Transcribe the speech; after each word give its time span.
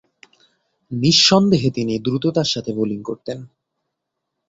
নিঃসন্দেহে 0.91 1.69
তিনি 1.71 1.93
দ্রুততার 1.99 2.47
সাথে 2.53 2.71
বোলিং 2.73 2.99
করতেন। 3.03 3.37